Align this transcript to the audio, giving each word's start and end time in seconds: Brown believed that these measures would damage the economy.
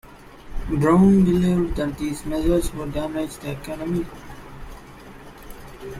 Brown 0.79 1.23
believed 1.23 1.75
that 1.75 1.95
these 1.99 2.25
measures 2.25 2.73
would 2.73 2.91
damage 2.91 3.35
the 3.37 3.51
economy. 3.51 4.03